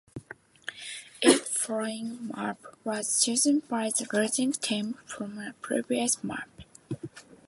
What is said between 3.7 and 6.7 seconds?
the losing team from the previous map.